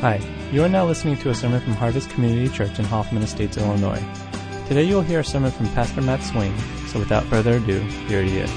[0.00, 0.18] Hi,
[0.50, 4.02] you are now listening to a sermon from Harvest Community Church in Hoffman Estates, Illinois.
[4.66, 8.22] Today you will hear a sermon from Pastor Matt Swing, so without further ado, here
[8.22, 8.50] he is.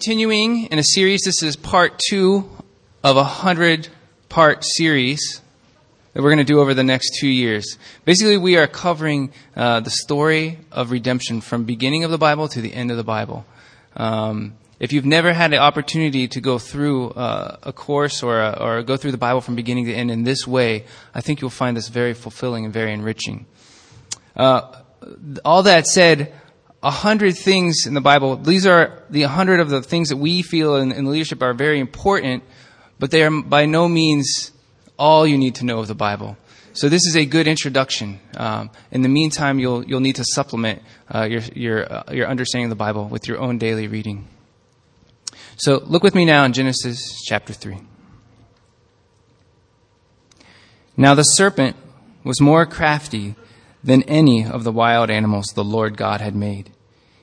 [0.00, 2.48] Continuing in a series, this is part two
[3.04, 3.88] of a hundred
[4.30, 5.42] part series
[6.14, 7.76] that we're going to do over the next two years.
[8.06, 12.62] Basically, we are covering uh, the story of redemption from beginning of the Bible to
[12.62, 13.44] the end of the Bible.
[13.96, 18.58] Um, if you've never had the opportunity to go through uh, a course or, a,
[18.60, 21.50] or go through the Bible from beginning to end in this way, I think you'll
[21.50, 23.46] find this very fulfilling and very enriching.
[24.34, 24.82] Uh,
[25.44, 26.34] all that said,
[26.82, 30.42] a hundred things in the Bible, these are the hundred of the things that we
[30.42, 32.42] feel in, in leadership are very important,
[32.98, 34.50] but they are by no means
[34.98, 36.36] all you need to know of the Bible.
[36.72, 38.18] So this is a good introduction.
[38.36, 40.82] Um, in the meantime, you'll you'll need to supplement
[41.14, 44.26] uh, your your uh, your understanding of the Bible with your own daily reading.
[45.62, 47.78] So look with me now in Genesis chapter 3.
[50.96, 51.76] Now the serpent
[52.24, 53.36] was more crafty
[53.84, 56.72] than any of the wild animals the Lord God had made.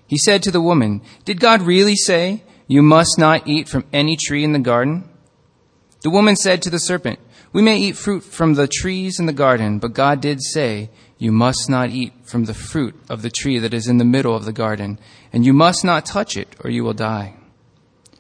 [0.07, 4.15] He said to the woman, Did God really say, You must not eat from any
[4.15, 5.03] tree in the garden?
[6.03, 7.19] The woman said to the serpent,
[7.51, 11.33] We may eat fruit from the trees in the garden, but God did say, You
[11.33, 14.45] must not eat from the fruit of the tree that is in the middle of
[14.45, 14.97] the garden,
[15.33, 17.35] and you must not touch it, or you will die.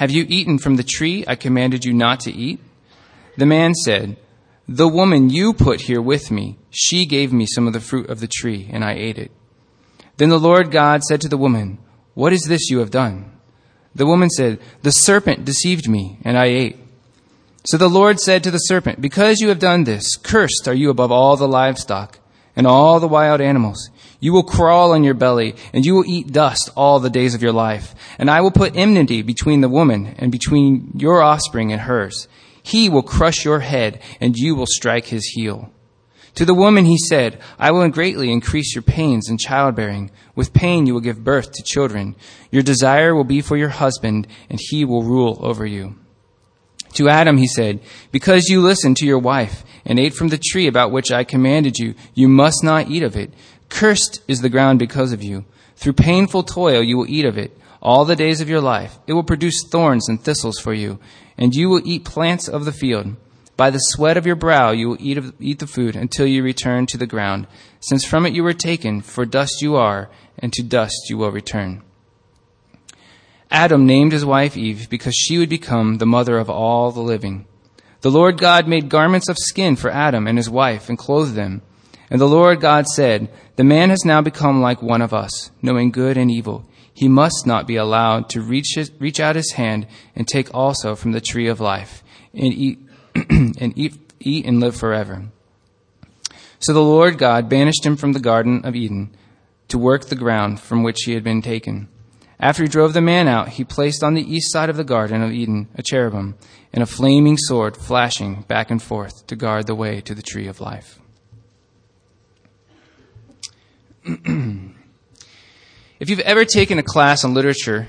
[0.00, 2.58] Have you eaten from the tree I commanded you not to eat?
[3.36, 4.16] The man said,
[4.66, 8.20] The woman you put here with me, she gave me some of the fruit of
[8.20, 9.30] the tree, and I ate it.
[10.16, 11.76] Then the Lord God said to the woman,
[12.14, 13.30] What is this you have done?
[13.94, 16.78] The woman said, The serpent deceived me, and I ate.
[17.66, 20.88] So the Lord said to the serpent, Because you have done this, cursed are you
[20.88, 22.20] above all the livestock
[22.56, 23.90] and all the wild animals.
[24.20, 27.42] You will crawl on your belly, and you will eat dust all the days of
[27.42, 27.94] your life.
[28.18, 32.28] And I will put enmity between the woman and between your offspring and hers.
[32.62, 35.72] He will crush your head, and you will strike his heel.
[36.34, 40.10] To the woman he said, I will greatly increase your pains in childbearing.
[40.34, 42.14] With pain you will give birth to children.
[42.50, 45.96] Your desire will be for your husband, and he will rule over you.
[46.94, 47.80] To Adam he said,
[48.12, 51.78] Because you listened to your wife and ate from the tree about which I commanded
[51.78, 53.32] you, you must not eat of it.
[53.70, 55.46] Cursed is the ground because of you.
[55.76, 58.98] Through painful toil you will eat of it all the days of your life.
[59.06, 60.98] It will produce thorns and thistles for you,
[61.38, 63.16] and you will eat plants of the field.
[63.56, 66.42] By the sweat of your brow you will eat, of, eat the food until you
[66.42, 67.46] return to the ground,
[67.80, 71.30] since from it you were taken, for dust you are, and to dust you will
[71.30, 71.82] return.
[73.50, 77.46] Adam named his wife Eve because she would become the mother of all the living.
[78.02, 81.62] The Lord God made garments of skin for Adam and his wife and clothed them.
[82.10, 85.92] And the Lord God said, The man has now become like one of us, knowing
[85.92, 86.66] good and evil.
[86.92, 90.96] He must not be allowed to reach, his, reach out his hand and take also
[90.96, 92.02] from the tree of life
[92.34, 92.80] and eat,
[93.14, 95.28] and eat, eat and live forever.
[96.58, 99.16] So the Lord God banished him from the Garden of Eden
[99.68, 101.88] to work the ground from which he had been taken.
[102.38, 105.22] After he drove the man out, he placed on the east side of the Garden
[105.22, 106.36] of Eden a cherubim
[106.72, 110.48] and a flaming sword flashing back and forth to guard the way to the tree
[110.48, 110.99] of life.
[114.04, 117.88] If you've ever taken a class on literature,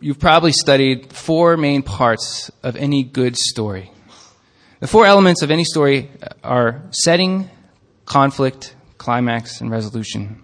[0.00, 3.90] you've probably studied four main parts of any good story.
[4.80, 6.10] The four elements of any story
[6.42, 7.50] are setting,
[8.06, 10.42] conflict, climax, and resolution.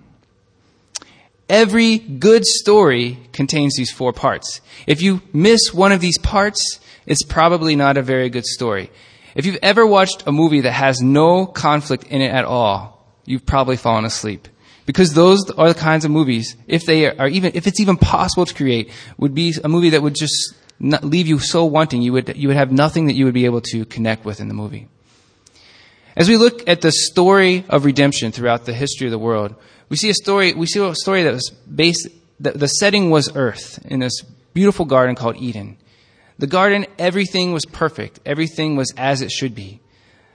[1.49, 4.60] Every good story contains these four parts.
[4.87, 8.90] If you miss one of these parts, it's probably not a very good story.
[9.34, 12.95] If you've ever watched a movie that has no conflict in it at all,
[13.26, 14.49] you've probably fallen asleep.
[14.87, 18.46] Because those are the kinds of movies, if they are even, if it's even possible
[18.46, 22.37] to create, would be a movie that would just leave you so wanting you would,
[22.37, 24.88] you would have nothing that you would be able to connect with in the movie.
[26.17, 29.55] As we look at the story of redemption throughout the history of the world,
[29.88, 32.08] we see a story, we see a story that was based,
[32.40, 34.23] the, the setting was earth in this
[34.55, 35.76] beautiful garden called Eden.
[36.38, 38.20] The garden, everything was perfect.
[38.25, 39.81] Everything was as it should be.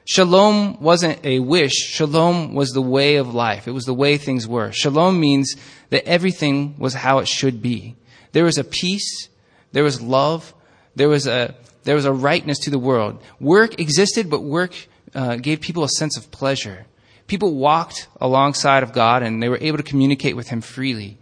[0.05, 1.73] Shalom wasn't a wish.
[1.73, 3.67] Shalom was the way of life.
[3.67, 4.71] It was the way things were.
[4.71, 5.55] Shalom means
[5.89, 7.95] that everything was how it should be.
[8.31, 9.29] There was a peace.
[9.71, 10.53] There was love.
[10.95, 13.21] There was a, there was a rightness to the world.
[13.39, 14.73] Work existed, but work
[15.13, 16.85] uh, gave people a sense of pleasure.
[17.27, 21.17] People walked alongside of God and they were able to communicate with Him freely.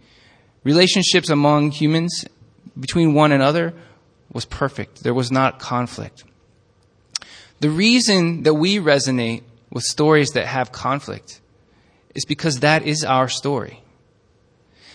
[0.64, 2.24] Relationships among humans,
[2.78, 3.74] between one another,
[4.32, 5.02] was perfect.
[5.02, 6.24] There was not conflict.
[7.60, 11.40] The reason that we resonate with stories that have conflict
[12.14, 13.82] is because that is our story.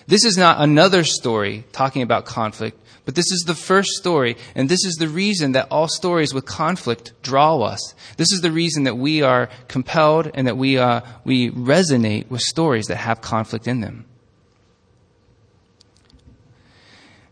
[0.08, 4.68] This is not another story talking about conflict, but this is the first story, and
[4.68, 7.94] this is the reason that all stories with conflict draw us.
[8.18, 12.42] This is the reason that we are compelled and that we, uh, we resonate with
[12.42, 14.06] stories that have conflict in them.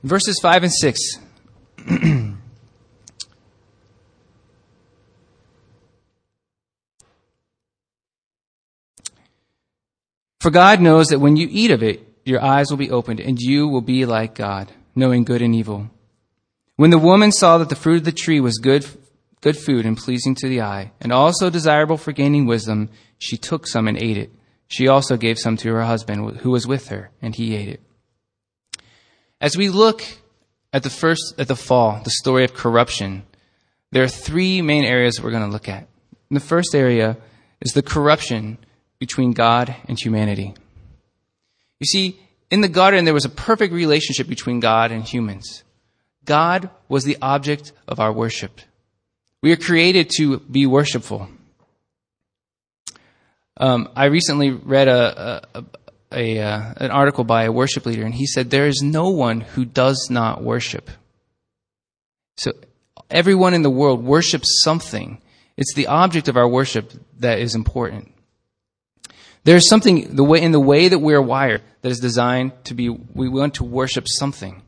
[0.03, 0.99] Verses 5 and 6.
[10.43, 13.39] For God knows that when you eat of it, your eyes will be opened, and
[13.39, 15.89] you will be like God, knowing good and evil.
[16.75, 18.85] When the woman saw that the fruit of the tree was good,
[19.39, 23.65] good food and pleasing to the eye, and also desirable for gaining wisdom, she took
[23.65, 24.33] some and ate it.
[24.67, 27.81] She also gave some to her husband who was with her, and he ate it.
[29.39, 30.03] As we look
[30.73, 33.23] at the first, at the fall, the story of corruption,
[33.91, 35.87] there are three main areas we're going to look at.
[36.29, 37.15] And the first area
[37.61, 38.57] is the corruption
[39.05, 40.53] between God and humanity.
[41.81, 42.17] You see,
[42.49, 45.65] in the garden, there was a perfect relationship between God and humans.
[46.23, 48.61] God was the object of our worship.
[49.41, 51.27] We are created to be worshipful.
[53.57, 55.65] Um, I recently read a, a,
[56.13, 59.41] a uh, an article by a worship leader, and he said there is no one
[59.41, 60.89] who does not worship.
[62.37, 62.53] So
[63.09, 65.21] everyone in the world worships something.
[65.57, 68.12] It's the object of our worship that is important.
[69.43, 72.89] There's something the way in the way that we're wired that is designed to be
[72.89, 74.61] we want to worship something.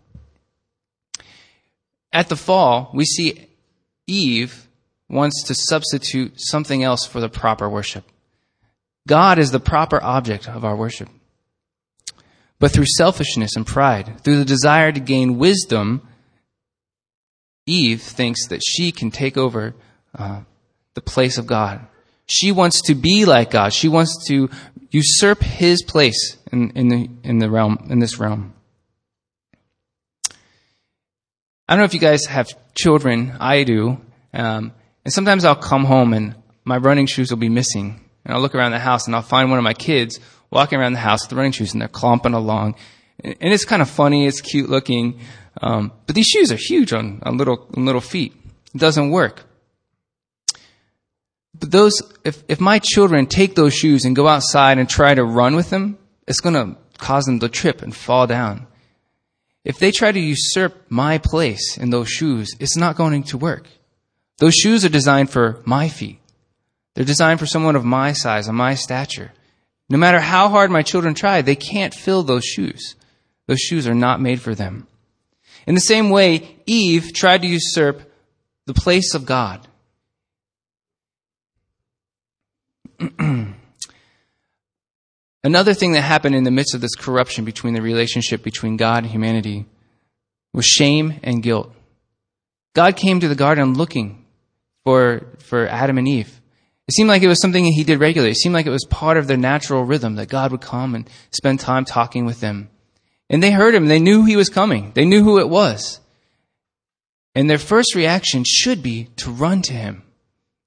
[2.12, 3.48] At the fall, we see
[4.08, 4.68] Eve
[5.10, 8.06] wants to substitute something else for the proper worship.
[9.08, 11.10] God is the proper object of our worship.
[12.60, 16.08] But through selfishness and pride, through the desire to gain wisdom,
[17.66, 19.76] Eve thinks that she can take over
[20.18, 20.42] uh,
[20.94, 21.86] the place of God.
[22.28, 23.74] She wants to be like God.
[23.74, 24.50] She wants to
[24.90, 28.54] usurp his place in, in, the, in the realm, in this realm.
[31.68, 33.36] I don't know if you guys have children.
[33.40, 34.00] I do.
[34.34, 34.74] Um,
[35.04, 38.02] and sometimes I'll come home and my running shoes will be missing.
[38.24, 40.20] And I'll look around the house and I'll find one of my kids
[40.52, 42.76] walking around the house with the running shoes and they're clomping along.
[43.24, 44.26] And it's kind of funny.
[44.26, 45.20] It's cute looking.
[45.62, 48.34] Um, but these shoes are huge on, on little, on little feet.
[48.74, 49.46] It doesn't work.
[51.60, 55.24] But those, if, if my children take those shoes and go outside and try to
[55.24, 55.98] run with them,
[56.28, 58.68] it's going to cause them to trip and fall down.
[59.64, 63.68] If they try to usurp my place in those shoes, it's not going to work.
[64.38, 66.20] Those shoes are designed for my feet.
[66.94, 69.32] They're designed for someone of my size and my stature.
[69.90, 72.96] No matter how hard my children try, they can't fill those shoes.
[73.48, 74.88] Those shoes are not made for them.
[75.68, 78.12] In the same way, Eve tried to usurp
[78.66, 79.68] the place of God
[85.44, 89.04] Another thing that happened in the midst of this corruption between the relationship between God
[89.04, 89.68] and humanity
[90.54, 91.72] was shame and guilt.
[92.74, 94.26] God came to the garden looking
[94.84, 96.42] for, for Adam and Eve.
[96.88, 98.32] It seemed like it was something he did regularly.
[98.32, 101.10] It seemed like it was part of their natural rhythm that God would come and
[101.32, 102.70] spend time talking with them.
[103.30, 103.88] And they heard him.
[103.88, 104.92] They knew he was coming.
[104.94, 106.00] They knew who it was.
[107.34, 110.04] And their first reaction should be to run to him.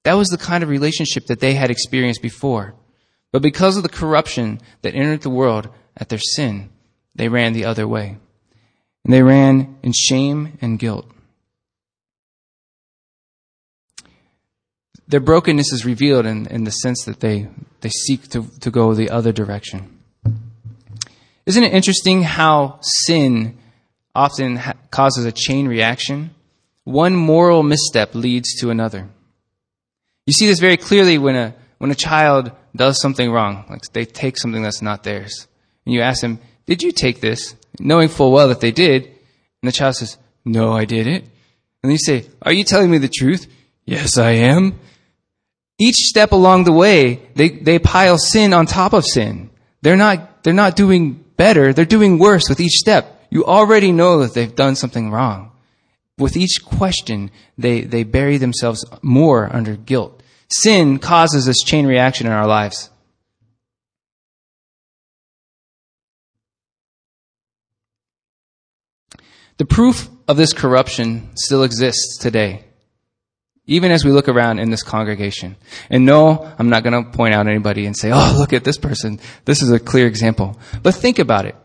[0.09, 2.75] That was the kind of relationship that they had experienced before.
[3.31, 6.71] But because of the corruption that entered the world at their sin,
[7.15, 8.17] they ran the other way.
[9.05, 11.05] And they ran in shame and guilt.
[15.07, 17.49] Their brokenness is revealed in, in the sense that they,
[17.83, 19.99] they seek to, to go the other direction.
[21.45, 23.59] Isn't it interesting how sin
[24.15, 26.31] often ha- causes a chain reaction?
[26.85, 29.11] One moral misstep leads to another.
[30.29, 34.05] You see this very clearly when a, when a child does something wrong, like they
[34.05, 35.49] take something that's not theirs.
[35.87, 37.57] And you ask them, did you take this?
[37.81, 39.05] Knowing full well that they did.
[39.07, 41.25] And the child says, no, I didn't.
[41.83, 43.47] And you say, Are you telling me the truth?
[43.87, 44.79] Yes, I am.
[45.79, 49.49] Each step along the way, they, they pile sin on top of sin.
[49.81, 53.27] They're not, they're not doing better, they're doing worse with each step.
[53.31, 55.53] You already know that they've done something wrong.
[56.19, 60.18] With each question, they, they bury themselves more under guilt.
[60.51, 62.91] Sin causes this chain reaction in our lives.
[69.59, 72.65] The proof of this corruption still exists today,
[73.67, 75.57] even as we look around in this congregation.
[75.91, 78.79] And no, I'm not going to point out anybody and say, oh, look at this
[78.79, 79.19] person.
[79.45, 80.59] This is a clear example.
[80.83, 81.57] But think about it.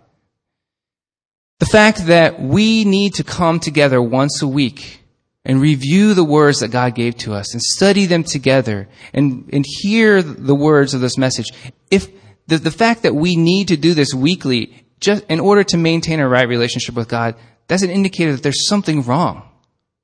[1.59, 5.02] The fact that we need to come together once a week
[5.45, 9.65] and review the words that God gave to us and study them together and, and
[9.67, 11.47] hear the words of this message.
[11.91, 12.07] If
[12.47, 16.19] the, the fact that we need to do this weekly just in order to maintain
[16.19, 17.35] a right relationship with God,
[17.67, 19.49] that's an indicator that there's something wrong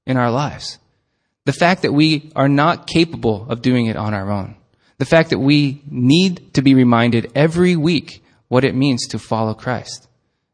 [0.06, 0.78] in our lives.
[1.46, 4.56] The fact that we are not capable of doing it on our own.
[4.98, 9.54] The fact that we need to be reminded every week what it means to follow
[9.54, 10.08] Christ.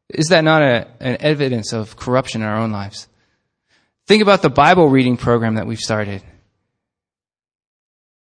[0.09, 3.07] Is that not a, an evidence of corruption in our own lives?
[4.07, 6.21] Think about the Bible reading program that we've started.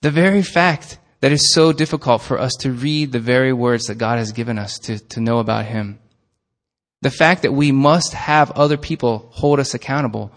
[0.01, 3.95] The very fact that it's so difficult for us to read the very words that
[3.95, 5.99] God has given us to, to know about Him.
[7.01, 10.31] The fact that we must have other people hold us accountable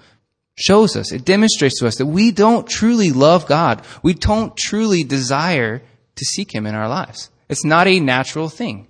[0.57, 3.85] shows us, it demonstrates to us that we don't truly love God.
[4.03, 5.81] We don't truly desire
[6.17, 7.31] to seek Him in our lives.
[7.49, 8.89] It's not a natural thing.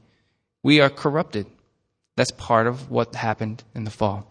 [0.62, 1.46] We are corrupted.
[2.16, 4.26] That's part of what happened in the fall.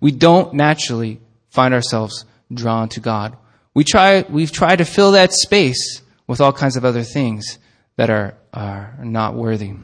[0.00, 1.20] We don't naturally
[1.54, 3.36] find ourselves drawn to God.
[3.74, 7.58] We try, we've tried to fill that space with all kinds of other things
[7.96, 9.74] that are, are not worthy.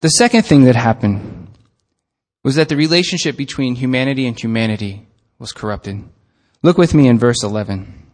[0.00, 1.48] The second thing that happened
[2.42, 5.06] was that the relationship between humanity and humanity
[5.38, 6.02] was corrupted.
[6.62, 8.06] Look with me in verse 11.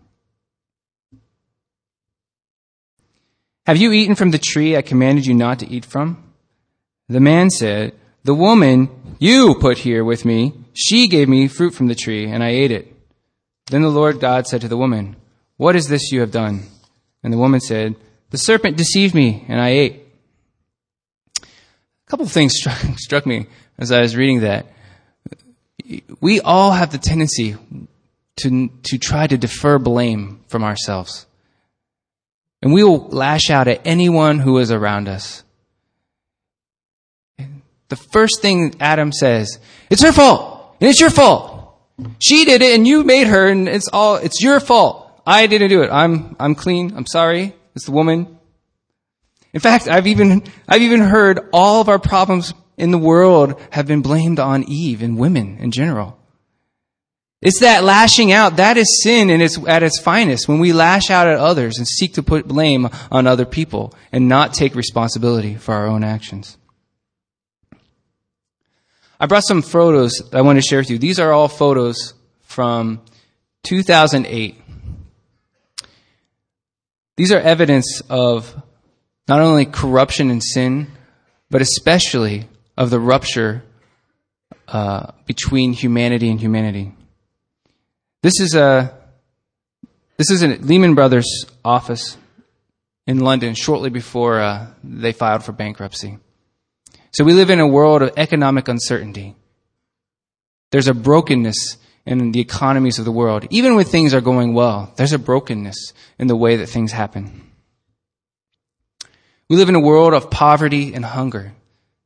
[3.66, 6.33] Have you eaten from the tree I commanded you not to eat from?
[7.09, 8.88] The man said, The woman
[9.23, 12.73] you put here with me, she gave me fruit from the tree, and I ate
[12.73, 12.93] it.
[13.67, 15.14] Then the Lord God said to the woman,
[15.57, 16.64] What is this you have done?
[17.23, 17.95] And the woman said,
[18.31, 20.07] The serpent deceived me, and I ate.
[21.41, 23.47] A couple of things struck, struck me
[23.79, 24.67] as I was reading that.
[26.21, 27.57] We all have the tendency
[28.38, 31.26] to, to try to defer blame from ourselves.
[32.61, 35.45] And we will lash out at anyone who is around us.
[37.92, 39.58] The first thing Adam says,
[39.90, 41.78] it's her fault, and it's your fault.
[42.22, 45.20] She did it, and you made her, and it's all, it's your fault.
[45.26, 45.90] I didn't do it.
[45.92, 46.94] I'm, I'm clean.
[46.96, 47.54] I'm sorry.
[47.75, 48.38] It's the woman.
[49.52, 53.87] In fact, I've even, I've even heard all of our problems in the world have
[53.87, 56.18] been blamed on Eve and women in general.
[57.42, 58.56] It's that lashing out.
[58.56, 61.87] That is sin and it's at its finest when we lash out at others and
[61.87, 66.56] seek to put blame on other people and not take responsibility for our own actions.
[69.23, 70.99] I brought some photos that I want to share with you.
[70.99, 73.00] These are all photos from
[73.62, 74.61] 2008.
[77.17, 78.61] These are evidence of
[79.29, 80.88] not only corruption and sin,
[81.50, 83.62] but especially of the rupture
[84.67, 86.93] uh, between humanity and humanity.
[88.25, 88.93] This is a
[90.17, 92.17] this is a Lehman Brothers office
[93.07, 96.19] in London shortly before uh, they filed for bankruptcy.
[97.12, 99.37] So we live in a world of economic uncertainty.
[100.71, 101.76] There's a brokenness
[102.07, 103.47] in the economies of the world.
[103.50, 107.50] Even when things are going well, there's a brokenness in the way that things happen.
[109.49, 111.52] We live in a world of poverty and hunger.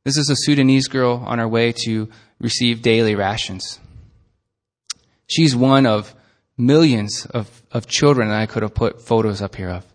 [0.03, 2.09] This is a Sudanese girl on her way to
[2.39, 3.79] receive daily rations.
[5.27, 6.13] She's one of
[6.57, 9.85] millions of, of children that I could have put photos up here of.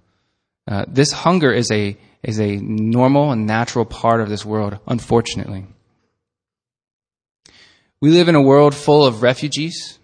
[0.66, 5.66] Uh, this hunger is a, is a normal and natural part of this world, unfortunately.
[8.00, 9.98] We live in a world full of refugees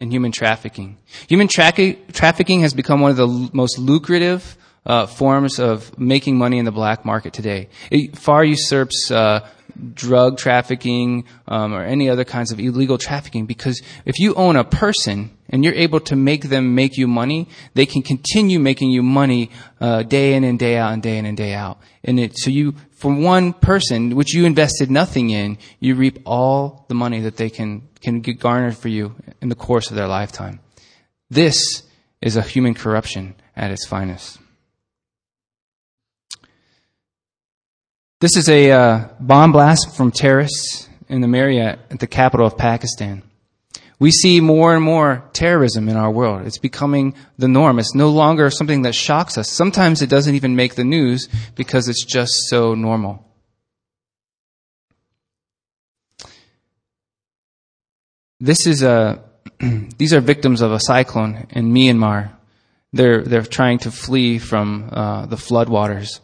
[0.00, 0.98] and human trafficking.
[1.28, 6.36] Human tra- trafficking has become one of the l- most lucrative uh, forms of making
[6.36, 7.68] money in the black market today.
[7.90, 9.48] It far usurps uh,
[9.94, 14.64] drug trafficking um, or any other kinds of illegal trafficking because if you own a
[14.64, 19.02] person and you're able to make them make you money, they can continue making you
[19.02, 19.50] money
[19.80, 21.78] uh, day in and day out and day in and day out.
[22.04, 26.84] And it, so you, for one person, which you invested nothing in, you reap all
[26.88, 30.06] the money that they can can get garnered for you in the course of their
[30.06, 30.60] lifetime.
[31.28, 31.82] This
[32.20, 34.38] is a human corruption at its finest.
[38.20, 42.56] This is a uh, bomb blast from terrorists in the Marriott at the capital of
[42.56, 43.22] Pakistan.
[43.98, 46.46] We see more and more terrorism in our world.
[46.46, 47.78] It's becoming the norm.
[47.78, 49.50] It's no longer something that shocks us.
[49.50, 53.24] Sometimes it doesn't even make the news because it's just so normal.
[58.38, 59.24] This is a,
[59.96, 62.32] these are victims of a cyclone in Myanmar.
[62.92, 66.20] They're, they're trying to flee from uh, the floodwaters.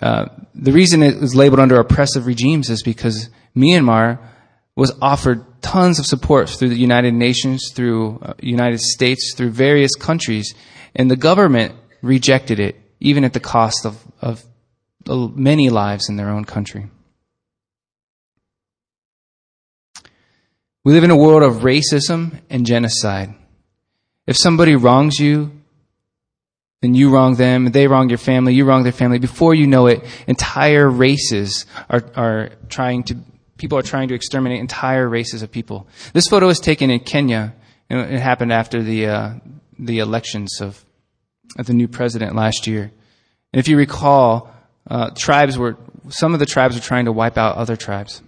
[0.00, 4.18] Uh, the reason it was labeled under oppressive regimes is because Myanmar
[4.76, 9.94] was offered tons of support through the United Nations, through uh, United States, through various
[9.94, 10.54] countries,
[10.94, 14.44] and the government rejected it, even at the cost of, of
[15.08, 16.88] many lives in their own country.
[20.84, 23.34] We live in a world of racism and genocide.
[24.26, 25.50] If somebody wrongs you,
[26.82, 29.18] then you wrong them, they wrong your family, you wrong their family.
[29.18, 33.16] Before you know it, entire races are, are trying to
[33.56, 35.86] people are trying to exterminate entire races of people.
[36.12, 37.54] This photo was taken in Kenya,
[37.88, 39.34] and it happened after the uh,
[39.78, 40.84] the elections of
[41.58, 42.90] of the new president last year.
[43.52, 44.52] And if you recall,
[44.88, 45.76] uh, tribes were
[46.08, 48.22] some of the tribes were trying to wipe out other tribes.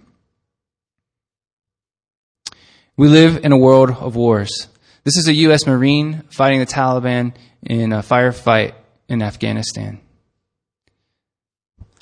[2.97, 4.67] We live in a world of wars.
[5.05, 5.65] This is a U.S.
[5.65, 7.33] Marine fighting the Taliban
[7.63, 8.73] in a firefight
[9.07, 10.01] in Afghanistan.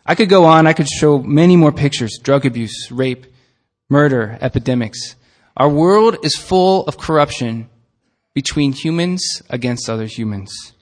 [0.07, 0.65] I could go on.
[0.65, 3.25] I could show many more pictures drug abuse, rape,
[3.89, 5.15] murder, epidemics.
[5.57, 7.69] Our world is full of corruption
[8.33, 10.73] between humans against other humans.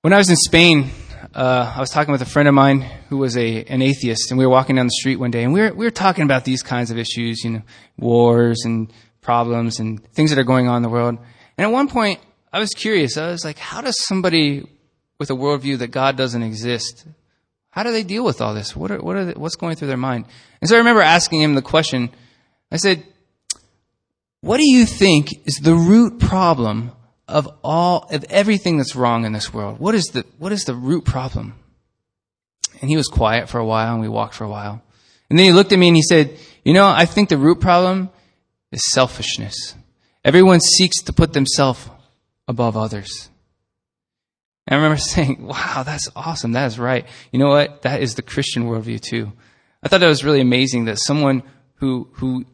[0.00, 0.90] When I was in Spain,
[1.34, 4.38] uh, I was talking with a friend of mine who was a, an atheist, and
[4.38, 6.44] we were walking down the street one day, and we were, we were talking about
[6.44, 7.62] these kinds of issues, you know,
[7.98, 11.18] wars and problems and things that are going on in the world.
[11.58, 12.20] And at one point,
[12.52, 13.16] I was curious.
[13.16, 14.66] I was like, how does somebody
[15.22, 17.06] with a worldview that God doesn't exist.
[17.70, 18.74] How do they deal with all this?
[18.74, 20.24] What are, what are they, what's going through their mind?
[20.60, 22.10] And so I remember asking him the question.
[22.72, 23.04] I said,
[24.40, 26.90] what do you think is the root problem
[27.28, 29.78] of all, of everything that's wrong in this world?
[29.78, 31.54] What is the, what is the root problem?
[32.80, 34.82] And he was quiet for a while and we walked for a while.
[35.30, 37.60] And then he looked at me and he said, you know, I think the root
[37.60, 38.10] problem
[38.72, 39.76] is selfishness.
[40.24, 41.88] Everyone seeks to put themselves
[42.48, 43.28] above others.
[44.66, 46.52] And I remember saying, wow, that's awesome.
[46.52, 47.06] That is right.
[47.30, 47.82] You know what?
[47.82, 49.32] That is the Christian worldview too.
[49.82, 51.42] I thought that was really amazing that someone
[51.76, 52.44] who, who,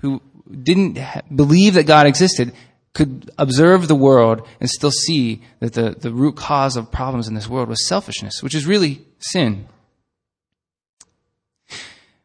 [0.00, 0.98] who didn't
[1.34, 2.52] believe that God existed
[2.92, 7.34] could observe the world and still see that the, the root cause of problems in
[7.34, 9.66] this world was selfishness, which is really sin.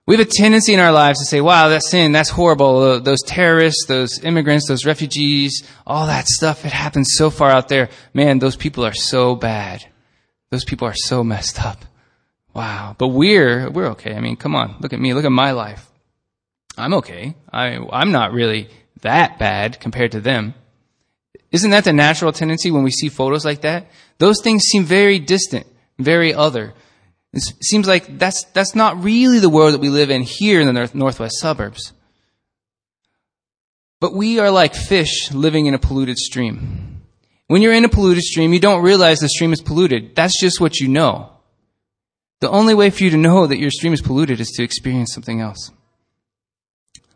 [0.08, 3.00] We have a tendency in our lives to say, wow, that's sin, that's horrible.
[3.00, 7.90] Those terrorists, those immigrants, those refugees, all that stuff, it happens so far out there.
[8.14, 9.84] Man, those people are so bad.
[10.52, 11.86] Those people are so messed up.
[12.54, 12.96] Wow.
[13.00, 14.14] But we're, we're okay.
[14.14, 15.90] I mean, come on, look at me, look at my life.
[16.78, 17.36] I'm okay.
[17.52, 18.70] I, I'm not really
[19.02, 20.54] that bad compared to them.
[21.52, 23.88] Isn't that the natural tendency when we see photos like that?
[24.20, 25.66] Those things seem very distant,
[25.98, 26.74] very other.
[27.36, 30.68] It seems like that's, that's not really the world that we live in here in
[30.68, 31.92] the north, northwest suburbs.
[34.00, 37.02] But we are like fish living in a polluted stream.
[37.48, 40.16] When you're in a polluted stream, you don't realize the stream is polluted.
[40.16, 41.32] That's just what you know.
[42.40, 45.14] The only way for you to know that your stream is polluted is to experience
[45.14, 45.72] something else.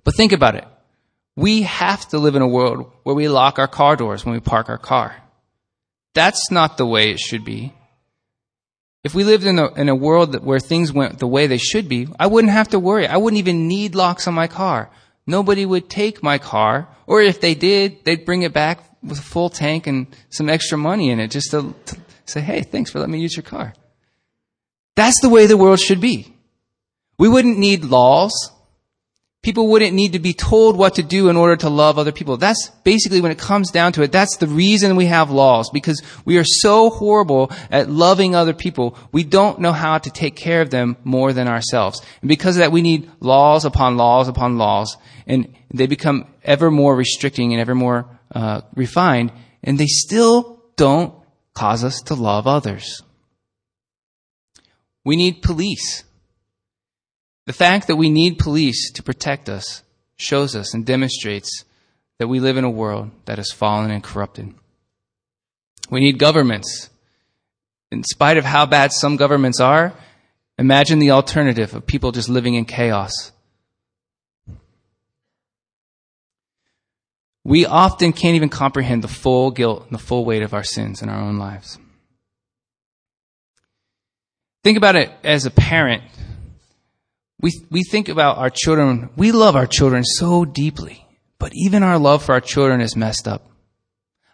[0.04, 0.66] But think about it.
[1.36, 4.42] We have to live in a world where we lock our car doors when we
[4.42, 5.16] park our car.
[6.14, 7.74] That's not the way it should be.
[9.04, 11.58] If we lived in a, in a world that, where things went the way they
[11.58, 13.08] should be, I wouldn't have to worry.
[13.08, 14.90] I wouldn't even need locks on my car.
[15.26, 19.24] Nobody would take my car, or if they did, they'd bring it back with a
[19.24, 23.00] full tank and some extra money in it just to, to say, hey, thanks for
[23.00, 23.74] letting me use your car.
[24.96, 26.36] That's the way the world should be.
[27.18, 28.52] We wouldn't need laws.
[29.41, 32.36] People wouldn't need to be told what to do in order to love other people.
[32.36, 34.12] That's basically when it comes down to it.
[34.12, 38.97] That's the reason we have laws because we are so horrible at loving other people.
[39.13, 42.02] We don't know how to take care of them more than ourselves.
[42.21, 46.69] And because of that, we need laws upon laws upon laws and they become ever
[46.69, 49.32] more restricting and ever more uh, refined
[49.63, 51.13] and they still don't
[51.54, 53.04] cause us to love others.
[55.06, 56.04] We need police.
[57.50, 59.82] The fact that we need police to protect us
[60.18, 61.66] shows us and demonstrates
[62.20, 64.54] that we live in a world that is fallen and corrupted.
[65.90, 66.92] We need governments.
[67.92, 69.96] In spite of how bad some governments are,
[70.60, 73.32] imagine the alternative of people just living in chaos.
[77.44, 81.02] We often can't even comprehend the full guilt and the full weight of our sins
[81.02, 81.80] in our own lives.
[84.64, 86.04] Think about it as a parent.
[87.41, 91.06] We, we think about our children, we love our children so deeply,
[91.38, 93.49] but even our love for our children is messed up.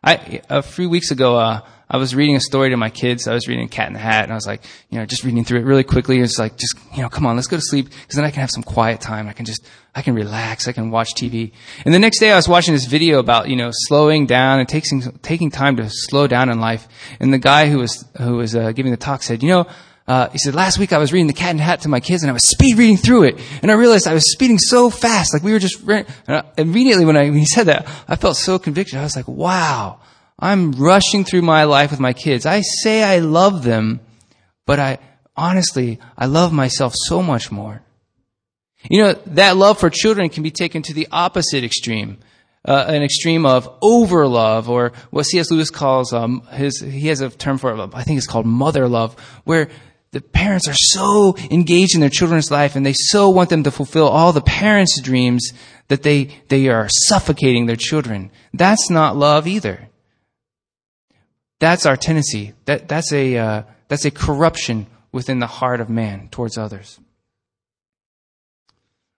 [0.03, 3.27] I, a few weeks ago, uh, I was reading a story to my kids.
[3.27, 5.43] I was reading Cat in the Hat, and I was like, you know, just reading
[5.43, 6.19] through it really quickly.
[6.19, 8.41] It's like, just, you know, come on, let's go to sleep, because then I can
[8.41, 9.27] have some quiet time.
[9.27, 10.67] I can just, I can relax.
[10.67, 11.51] I can watch TV.
[11.85, 14.67] And the next day, I was watching this video about, you know, slowing down and
[14.67, 16.87] taking taking time to slow down in life.
[17.19, 19.67] And the guy who was who was uh, giving the talk said, you know.
[20.07, 21.99] Uh, he said, last week I was reading The Cat in the Hat to my
[21.99, 23.39] kids and I was speed reading through it.
[23.63, 25.33] And I realized I was speeding so fast.
[25.33, 26.05] Like we were just, re-
[26.57, 28.99] immediately when, I, when he said that, I felt so convicted.
[28.99, 29.99] I was like, wow,
[30.37, 32.45] I'm rushing through my life with my kids.
[32.45, 33.99] I say I love them,
[34.67, 34.99] but I,
[35.35, 37.81] honestly, I love myself so much more.
[38.89, 42.17] You know, that love for children can be taken to the opposite extreme.
[42.63, 45.51] Uh, an extreme of over love, or what C.S.
[45.51, 46.79] Lewis calls um, his.
[46.79, 47.89] He has a term for it.
[47.93, 49.69] I think it's called mother love, where
[50.15, 53.69] the parents are so engaged in their children's life and they so want them to
[53.69, 55.51] fulfill all the parents' dreams
[55.89, 58.32] that they they are suffocating their children.
[58.54, 59.89] That's not love either.
[61.60, 62.54] That's our tendency.
[62.63, 66.97] That, that's, a, uh, that's a corruption within the heart of man towards others.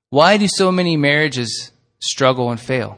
[0.10, 2.98] Why do so many marriages struggle and fail?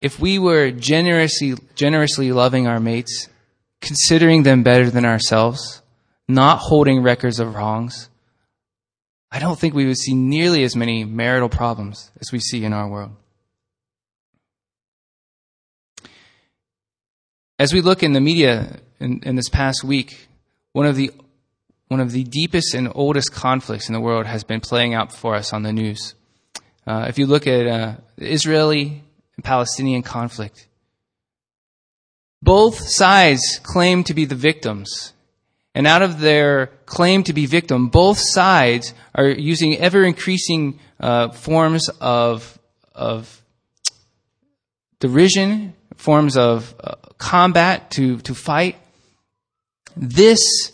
[0.00, 3.28] If we were generously, generously loving our mates,
[3.84, 5.82] considering them better than ourselves,
[6.26, 8.08] not holding records of wrongs,
[9.30, 12.72] I don't think we would see nearly as many marital problems as we see in
[12.72, 13.12] our world.
[17.58, 20.28] As we look in the media in, in, this past week,
[20.72, 21.10] one of the
[21.88, 25.34] one of the deepest and oldest conflicts in the world has been playing out for
[25.34, 26.14] us on the news.
[26.86, 29.02] Uh, if you look at uh, the Israeli
[29.36, 30.68] and Palestinian conflict,
[32.44, 35.12] both sides claim to be the victims.
[35.74, 41.30] And out of their claim to be victim, both sides are using ever increasing uh,
[41.30, 42.58] forms of,
[42.94, 43.42] of
[45.00, 48.76] derision, forms of uh, combat, to, to fight.
[49.96, 50.70] This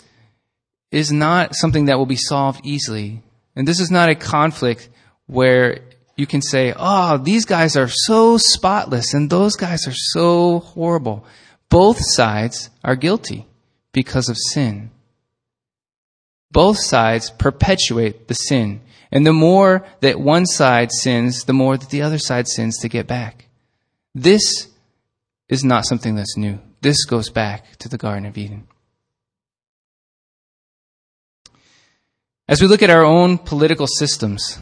[0.90, 3.22] is not something that will be solved easily.
[3.54, 4.88] And this is not a conflict
[5.26, 5.80] where
[6.16, 11.24] you can say, oh, these guys are so spotless and those guys are so horrible.
[11.70, 13.46] Both sides are guilty
[13.92, 14.90] because of sin.
[16.50, 18.80] Both sides perpetuate the sin.
[19.12, 22.88] And the more that one side sins, the more that the other side sins to
[22.88, 23.46] get back.
[24.14, 24.68] This
[25.48, 26.59] is not something that's new.
[26.80, 28.66] This goes back to the Garden of Eden.
[32.48, 34.59] As we look at our own political systems,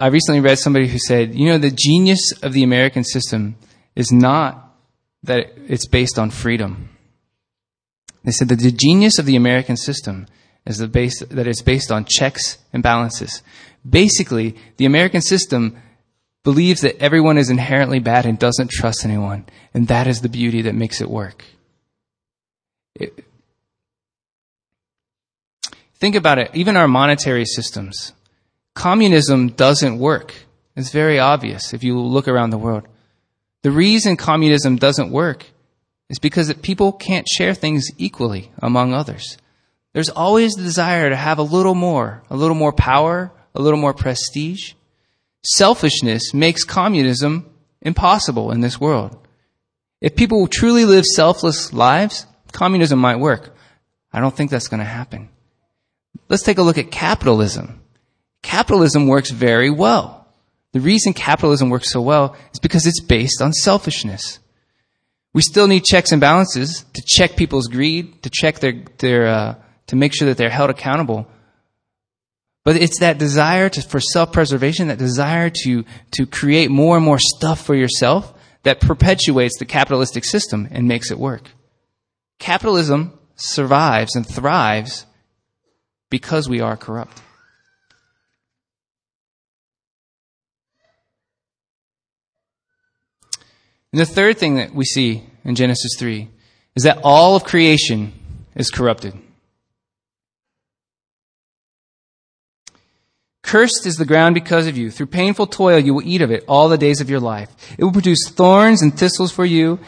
[0.00, 3.56] I recently read somebody who said, you know, the genius of the American system
[3.94, 4.65] is not
[5.26, 6.90] that it's based on freedom.
[8.24, 10.26] They said that the genius of the American system
[10.66, 13.42] is the base, that it's based on checks and balances.
[13.88, 15.80] Basically, the American system
[16.42, 19.44] believes that everyone is inherently bad and doesn't trust anyone.
[19.74, 21.44] And that is the beauty that makes it work.
[22.94, 23.24] It,
[25.94, 26.50] think about it.
[26.54, 28.12] Even our monetary systems.
[28.74, 30.34] Communism doesn't work.
[30.76, 32.86] It's very obvious if you look around the world.
[33.66, 35.44] The reason communism doesn't work
[36.08, 39.38] is because people can't share things equally among others.
[39.92, 43.80] There's always the desire to have a little more, a little more power, a little
[43.80, 44.74] more prestige.
[45.42, 47.50] Selfishness makes communism
[47.82, 49.18] impossible in this world.
[50.00, 53.52] If people truly live selfless lives, communism might work.
[54.12, 55.28] I don't think that's going to happen.
[56.28, 57.80] Let's take a look at capitalism.
[58.44, 60.25] Capitalism works very well.
[60.76, 64.40] The reason capitalism works so well is because it's based on selfishness.
[65.32, 69.54] We still need checks and balances to check people's greed, to check their, their uh,
[69.86, 71.28] to make sure that they're held accountable.
[72.62, 77.18] But it's that desire to, for self-preservation, that desire to, to create more and more
[77.18, 78.34] stuff for yourself
[78.64, 81.52] that perpetuates the capitalistic system and makes it work.
[82.38, 85.06] Capitalism survives and thrives
[86.10, 87.22] because we are corrupt.
[93.96, 96.28] And the third thing that we see in Genesis 3
[96.74, 98.12] is that all of creation
[98.54, 99.14] is corrupted.
[103.42, 104.90] Cursed is the ground because of you.
[104.90, 107.48] Through painful toil you will eat of it all the days of your life.
[107.78, 109.78] It will produce thorns and thistles for you,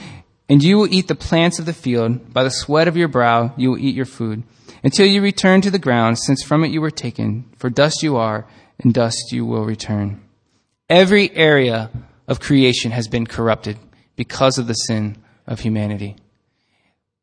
[0.49, 2.33] and you will eat the plants of the field.
[2.33, 4.43] By the sweat of your brow you will eat your food,
[4.83, 7.45] until you return to the ground, since from it you were taken.
[7.59, 8.47] For dust you are,
[8.79, 10.23] and dust you will return.
[10.89, 11.91] Every area
[12.27, 13.77] of creation has been corrupted
[14.19, 16.17] because of the sin of humanity.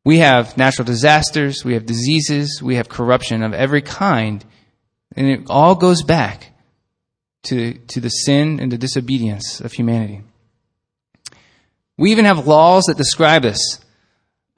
[0.02, 4.44] We have natural disasters, we have diseases, we have corruption of every kind,
[5.14, 6.52] and it all goes back
[7.44, 10.22] to, to the sin and the disobedience of humanity.
[11.98, 13.58] We even have laws that describe this.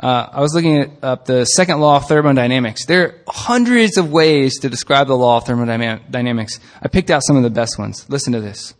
[0.01, 2.87] Uh, I was looking at up the second law of thermodynamics.
[2.87, 6.61] There are hundreds of ways to describe the law of thermodynamics.
[6.81, 8.09] I picked out some of the best ones.
[8.09, 8.75] Listen to this.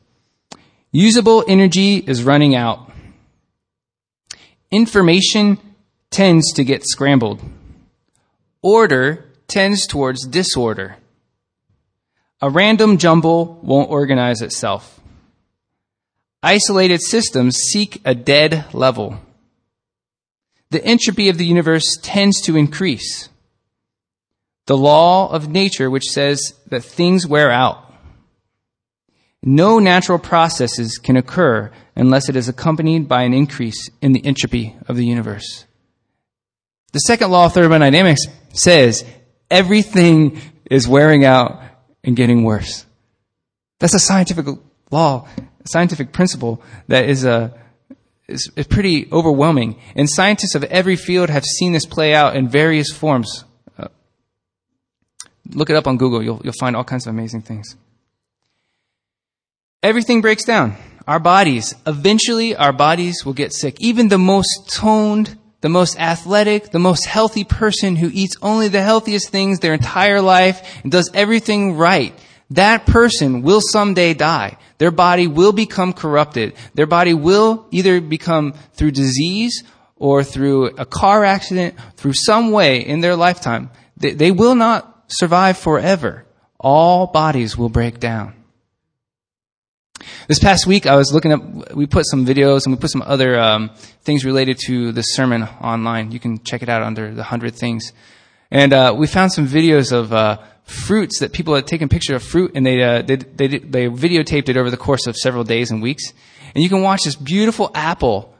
[0.93, 2.88] Usable energy is running out.
[4.71, 5.59] Information
[6.11, 7.41] tends to get scrambled.
[8.63, 10.97] Order tends towards disorder.
[12.43, 15.01] A random jumble won't organize itself.
[16.43, 19.21] Isolated systems seek a dead level.
[20.71, 23.31] The entropy of the universe tends to increase.
[24.67, 27.88] The law of nature, which says that things wear out.
[29.43, 34.77] No natural processes can occur unless it is accompanied by an increase in the entropy
[34.87, 35.65] of the universe.
[36.93, 38.23] The second law of thermodynamics
[38.53, 39.05] says
[39.51, 41.63] everything is wearing out
[42.03, 42.85] and getting worse.
[43.79, 44.47] That's a scientific
[44.91, 47.51] law, a scientific principle that is a uh,
[48.29, 49.81] is, pretty overwhelming.
[49.95, 53.45] And scientists of every field have seen this play out in various forms.
[53.79, 53.89] Uh,
[55.51, 56.23] look it up on Google.
[56.23, 57.77] You'll, you'll find all kinds of amazing things.
[59.81, 60.75] Everything breaks down.
[61.07, 63.81] Our bodies, eventually our bodies will get sick.
[63.81, 68.83] Even the most toned, the most athletic, the most healthy person who eats only the
[68.83, 72.13] healthiest things their entire life and does everything right,
[72.51, 74.59] that person will someday die.
[74.79, 76.55] Their body will become corrupted.
[76.75, 79.63] Their body will either become through disease
[79.95, 83.71] or through a car accident, through some way in their lifetime.
[83.97, 86.27] They, they will not survive forever.
[86.59, 88.35] All bodies will break down.
[90.29, 93.03] This past week, I was looking up, we put some videos and we put some
[93.03, 93.71] other um,
[94.03, 96.13] things related to the sermon online.
[96.13, 97.93] You can check it out under the 100 things.
[98.51, 102.23] And uh, we found some videos of uh, fruits that people had taken picture of
[102.23, 105.71] fruit and they, uh, they, they, they videotaped it over the course of several days
[105.71, 106.13] and weeks.
[106.55, 108.35] And you can watch this beautiful apple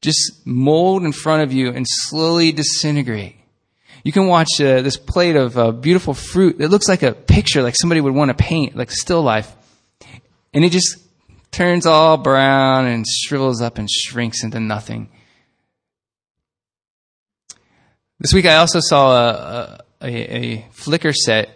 [0.00, 3.36] just mold in front of you and slowly disintegrate.
[4.02, 7.62] You can watch uh, this plate of uh, beautiful fruit that looks like a picture,
[7.62, 9.54] like somebody would want to paint, like still life.
[10.52, 10.98] And it just
[11.50, 15.08] turns all brown and shrivels up and shrinks into nothing.
[18.18, 21.50] This week I also saw a, a, a Flickr set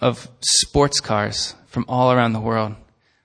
[0.00, 2.74] of sports cars from all around the world.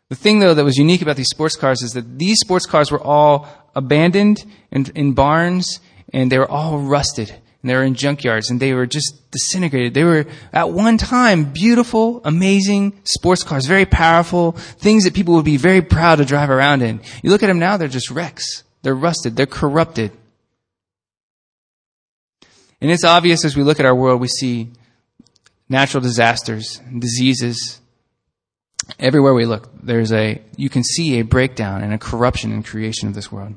[0.10, 2.92] The thing, though, that was unique about these sports cars is that these sports cars
[2.92, 5.80] were all abandoned in, in barns
[6.12, 9.94] and they were all rusted and they were in junkyards and they were just disintegrated.
[9.94, 15.46] They were at one time beautiful, amazing sports cars, very powerful, things that people would
[15.46, 17.00] be very proud to drive around in.
[17.24, 18.64] You look at them now, they're just wrecks.
[18.82, 19.38] They're rusted.
[19.38, 20.12] They're corrupted.
[22.82, 24.70] And it's obvious as we look at our world, we see
[25.70, 27.80] natural disasters, diseases.
[29.00, 33.08] Everywhere we look, there's a, you can see a breakdown and a corruption in creation
[33.08, 33.56] of this world.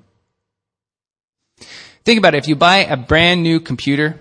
[2.06, 2.38] Think about it.
[2.38, 4.16] If you buy a brand new computer,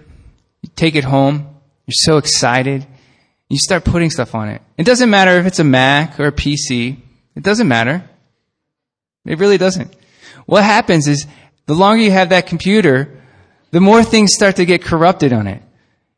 [0.63, 1.47] you take it home,
[1.85, 2.83] you're so excited,
[3.47, 4.63] you start putting stuff on it.
[4.75, 6.97] It doesn't matter if it's a Mac or a PC.
[7.35, 8.09] It doesn't matter.
[9.23, 9.95] It really doesn't.
[10.47, 11.27] What happens is
[11.67, 13.21] the longer you have that computer,
[13.69, 15.61] the more things start to get corrupted on it.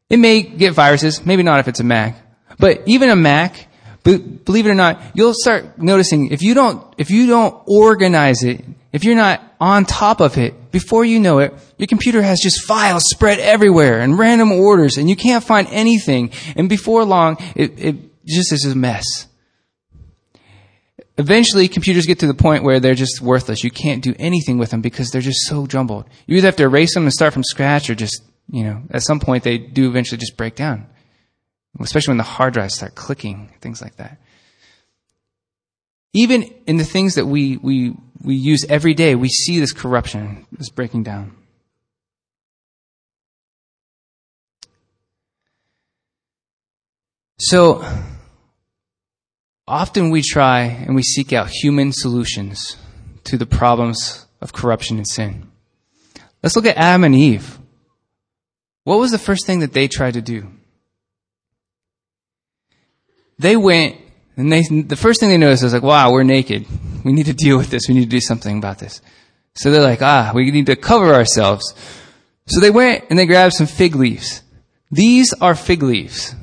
[0.10, 2.16] It may get viruses, maybe not if it's a Mac.
[2.58, 3.68] But even a Mac,
[4.04, 8.64] believe it or not, you'll start noticing if you don't, if you don't organize it,
[8.98, 12.64] if you're not on top of it, before you know it, your computer has just
[12.64, 16.32] files spread everywhere and random orders and you can't find anything.
[16.56, 19.28] And before long, it, it just is a mess.
[21.20, 23.64] Eventually, computers get to the point where they're just worthless.
[23.64, 26.06] You can't do anything with them because they're just so jumbled.
[26.26, 29.04] You either have to erase them and start from scratch or just you know, at
[29.04, 30.88] some point they do eventually just break down,
[31.80, 34.18] especially when the hard drives start clicking, things like that.
[36.18, 40.48] Even in the things that we, we, we use every day, we see this corruption,
[40.52, 41.36] this breaking down.
[47.38, 47.88] So,
[49.68, 52.78] often we try and we seek out human solutions
[53.26, 55.52] to the problems of corruption and sin.
[56.42, 57.60] Let's look at Adam and Eve.
[58.86, 60.48] What was the first thing that they tried to do?
[63.38, 63.98] They went
[64.38, 66.66] and they, the first thing they noticed was like, wow, we're naked.
[67.04, 67.88] We need to deal with this.
[67.88, 69.02] We need to do something about this.
[69.56, 71.74] So they're like, ah, we need to cover ourselves.
[72.46, 74.44] So they went and they grabbed some fig leaves.
[74.92, 76.36] These are fig leaves.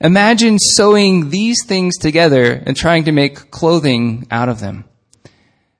[0.00, 4.84] Imagine sewing these things together and trying to make clothing out of them.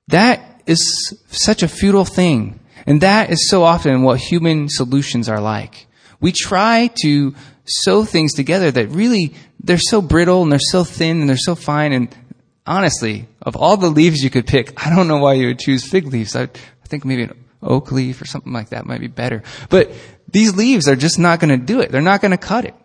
[0.09, 2.59] That is such a futile thing.
[2.85, 5.87] And that is so often what human solutions are like.
[6.21, 7.33] We try to
[7.65, 11.55] sew things together that really, they're so brittle and they're so thin and they're so
[11.55, 11.93] fine.
[11.93, 12.15] And
[12.65, 15.85] honestly, of all the leaves you could pick, I don't know why you would choose
[15.85, 16.35] fig leaves.
[16.35, 19.43] I, I think maybe an oak leaf or something like that might be better.
[19.69, 19.91] But
[20.31, 21.91] these leaves are just not going to do it.
[21.91, 22.75] They're not going to cut it.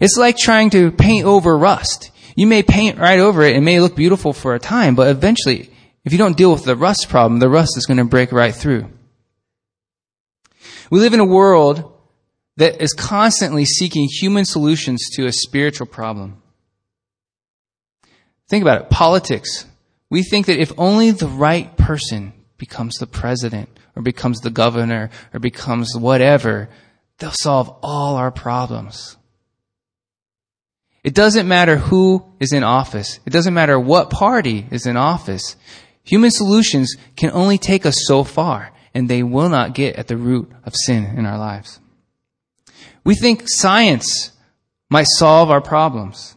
[0.00, 2.10] It's like trying to paint over rust.
[2.34, 3.56] You may paint right over it.
[3.56, 5.70] It may look beautiful for a time, but eventually,
[6.04, 8.54] if you don't deal with the rust problem, the rust is going to break right
[8.54, 8.88] through.
[10.90, 11.91] We live in a world
[12.56, 16.42] that is constantly seeking human solutions to a spiritual problem.
[18.48, 18.90] Think about it.
[18.90, 19.66] Politics.
[20.10, 25.10] We think that if only the right person becomes the president or becomes the governor
[25.32, 26.68] or becomes whatever,
[27.18, 29.16] they'll solve all our problems.
[31.02, 33.18] It doesn't matter who is in office.
[33.26, 35.56] It doesn't matter what party is in office.
[36.04, 40.16] Human solutions can only take us so far, and they will not get at the
[40.16, 41.80] root of sin in our lives.
[43.04, 44.32] We think science
[44.88, 46.36] might solve our problems.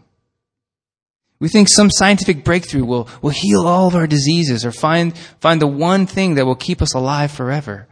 [1.39, 5.61] We think some scientific breakthrough will, will heal all of our diseases or find, find
[5.61, 7.87] the one thing that will keep us alive forever.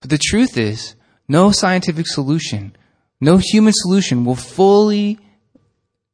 [0.00, 0.94] But the truth is,
[1.28, 2.76] no scientific solution,
[3.20, 5.18] no human solution will fully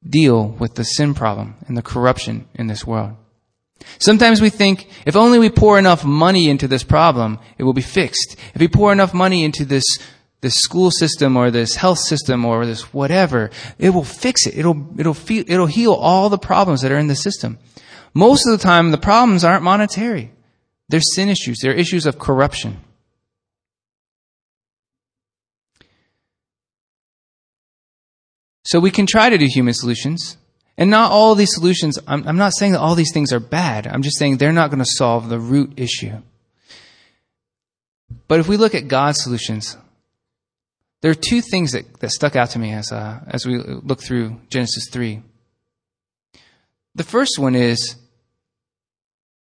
[0.08, 3.16] deal with the sin problem and the corruption in this world.
[3.98, 7.82] Sometimes we think if only we pour enough money into this problem, it will be
[7.82, 8.36] fixed.
[8.54, 9.84] If we pour enough money into this,
[10.40, 14.56] this school system or this health system or this whatever, it will fix it.
[14.56, 17.58] It'll, it'll, feel, it'll heal all the problems that are in the system.
[18.14, 20.30] Most of the time, the problems aren't monetary.
[20.88, 21.58] They're sin issues.
[21.60, 22.80] They're issues of corruption.
[28.64, 30.36] So we can try to do human solutions.
[30.76, 33.86] And not all these solutions, I'm, I'm not saying that all these things are bad.
[33.86, 36.22] I'm just saying they're not going to solve the root issue.
[38.28, 39.76] But if we look at God's solutions,
[41.00, 44.02] there are two things that, that stuck out to me as, uh, as we look
[44.02, 45.22] through Genesis 3.
[46.94, 47.96] The first one is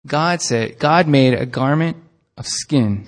[0.06, 1.96] God said, God made a garment
[2.36, 3.06] of skin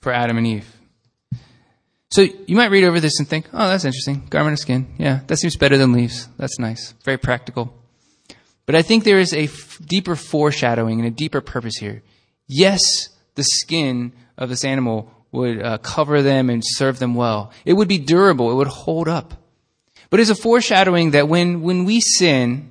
[0.00, 0.70] for Adam and Eve.
[2.10, 4.26] So you might read over this and think, oh, that's interesting.
[4.30, 4.94] Garment of skin.
[4.98, 6.28] Yeah, that seems better than leaves.
[6.38, 6.94] That's nice.
[7.04, 7.74] Very practical.
[8.66, 12.02] But I think there is a f- deeper foreshadowing and a deeper purpose here.
[12.46, 12.80] Yes,
[13.34, 17.52] the skin of this animal would uh, cover them and serve them well.
[17.64, 18.50] It would be durable.
[18.50, 19.34] It would hold up.
[20.08, 22.70] But it's a foreshadowing that when, when we sin,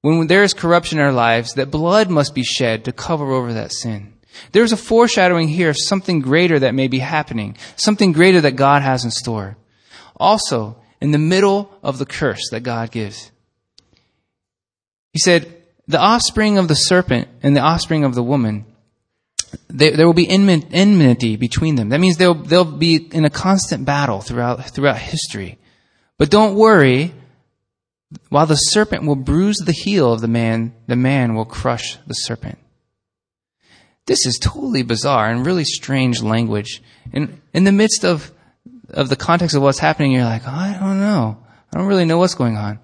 [0.00, 3.52] when there is corruption in our lives, that blood must be shed to cover over
[3.52, 4.12] that sin.
[4.50, 8.82] There's a foreshadowing here of something greater that may be happening, something greater that God
[8.82, 9.56] has in store.
[10.16, 13.30] Also, in the middle of the curse that God gives,
[15.12, 18.64] He said, the offspring of the serpent and the offspring of the woman,
[19.68, 21.90] there will be enmity between them.
[21.90, 25.58] That means they'll, they'll be in a constant battle throughout, throughout history.
[26.18, 27.12] But don't worry,
[28.28, 32.14] while the serpent will bruise the heel of the man, the man will crush the
[32.14, 32.58] serpent.
[34.06, 36.82] This is totally bizarre and really strange language.
[37.12, 38.30] And in the midst of,
[38.90, 41.38] of the context of what's happening, you're like, oh, I don't know.
[41.72, 42.78] I don't really know what's going on.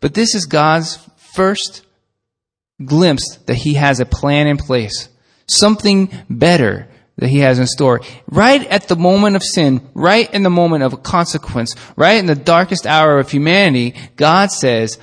[0.00, 1.84] But this is God's first
[2.84, 5.08] glimpse that He has a plan in place.
[5.48, 8.00] Something better that He has in store.
[8.26, 12.34] Right at the moment of sin, right in the moment of consequence, right in the
[12.34, 14.98] darkest hour of humanity, God says,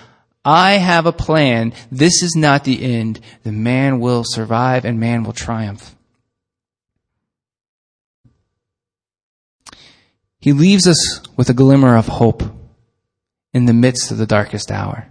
[0.45, 1.73] I have a plan.
[1.91, 3.19] This is not the end.
[3.43, 5.95] The man will survive and man will triumph.
[10.39, 12.43] He leaves us with a glimmer of hope
[13.53, 15.08] in the midst of the darkest hour.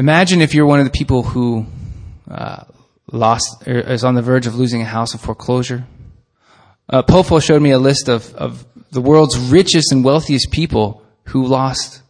[0.00, 1.66] Imagine if you're one of the people who
[2.26, 2.64] uh,
[3.12, 5.84] lost or is on the verge of losing a house of foreclosure.
[6.88, 11.44] Uh, Pofo showed me a list of, of the world's richest and wealthiest people who
[11.44, 12.00] lost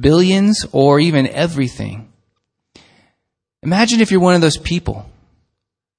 [0.00, 2.10] billions or even everything.
[3.62, 5.04] Imagine if you're one of those people.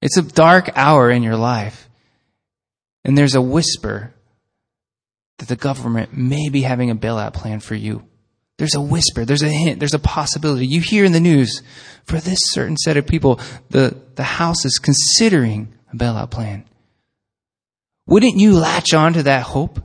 [0.02, 1.88] It's a dark hour in your life,
[3.06, 4.12] and there's a whisper
[5.38, 8.08] that the government may be having a bailout plan for you.
[8.62, 10.68] There's a whisper, there's a hint, there's a possibility.
[10.68, 11.64] You hear in the news,
[12.04, 13.40] for this certain set of people,
[13.72, 16.66] the, the House is considering a bailout plan.
[18.06, 19.84] Wouldn't you latch on to that hope?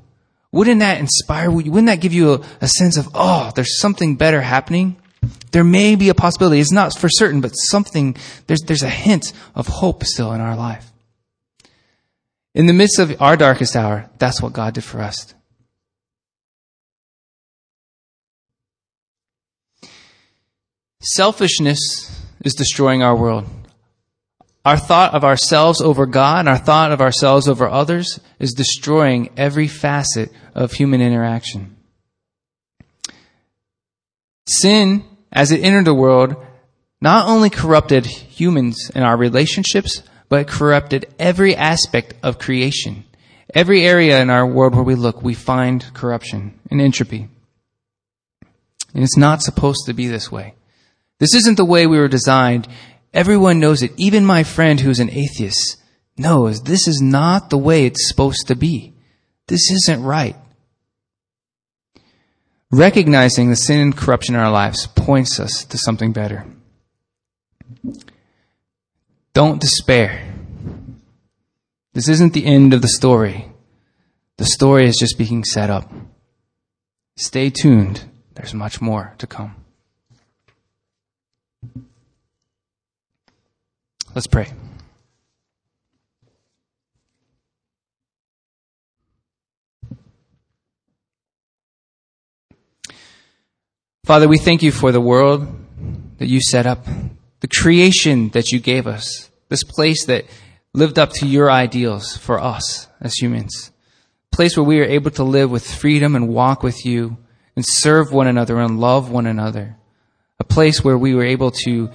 [0.53, 1.73] Wouldn't that inspire you?
[1.73, 4.97] Wouldn't that give you a, a sense of, oh, there's something better happening?
[5.53, 6.61] There may be a possibility.
[6.61, 8.15] It's not for certain, but something,
[8.47, 10.93] there's, there's a hint of hope still in our life.
[12.55, 15.33] In the midst of our darkest hour, that's what God did for us.
[21.11, 23.45] Selfishness is destroying our world.
[24.65, 29.69] Our thought of ourselves over God, our thought of ourselves over others is destroying every
[29.69, 31.77] facet of human interaction.
[34.49, 36.35] Sin, as it entered the world,
[37.01, 43.05] not only corrupted humans and our relationships, but corrupted every aspect of creation.
[43.55, 47.29] Every area in our world where we look, we find corruption and entropy.
[48.93, 50.56] And it's not supposed to be this way.
[51.19, 52.69] This isn't the way we were designed.
[53.13, 53.93] Everyone knows it.
[53.97, 55.77] Even my friend who's an atheist
[56.19, 58.95] knows this is not the way it's supposed to be.
[59.47, 60.37] This isn't right.
[62.71, 66.45] Recognizing the sin and corruption in our lives points us to something better.
[69.33, 70.35] Don't despair.
[71.93, 73.47] This isn't the end of the story.
[74.37, 75.91] The story is just being set up.
[77.17, 78.05] Stay tuned.
[78.35, 79.55] There's much more to come.
[84.17, 84.51] Let's pray.
[94.07, 95.47] Father, we thank you for the world
[96.17, 96.87] that you set up,
[97.41, 100.25] the creation that you gave us, this place that
[100.73, 103.71] lived up to your ideals for us as humans,
[104.33, 107.19] a place where we are able to live with freedom and walk with you
[107.55, 109.77] and serve one another and love one another,
[110.41, 111.91] a place where we were able to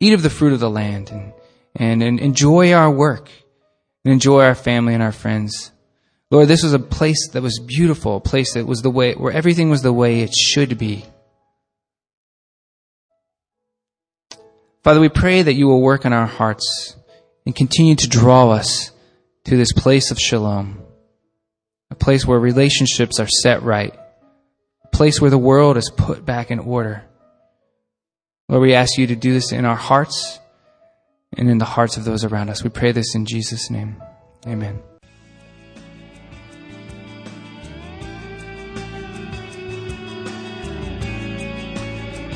[0.00, 1.32] eat of the fruit of the land and,
[1.76, 3.30] and, and enjoy our work
[4.04, 5.72] and enjoy our family and our friends.
[6.30, 9.32] Lord, this was a place that was beautiful, a place that was the way, where
[9.32, 11.04] everything was the way it should be.
[14.82, 16.96] Father, we pray that you will work in our hearts
[17.44, 18.92] and continue to draw us
[19.44, 20.82] to this place of shalom,
[21.90, 23.94] a place where relationships are set right,
[24.84, 27.04] a place where the world is put back in order.
[28.48, 30.39] Lord, we ask you to do this in our hearts
[31.36, 32.64] and in the hearts of those around us.
[32.64, 34.02] We pray this in Jesus' name.
[34.46, 34.80] Amen.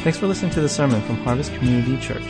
[0.05, 2.23] Thanks for listening to the sermon from Harvest Community Church.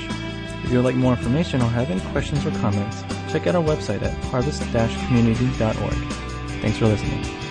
[0.63, 3.03] If you would like more information or have any questions or comments,
[3.33, 6.13] check out our website at harvest-community.org.
[6.63, 7.44] Thanks for listening.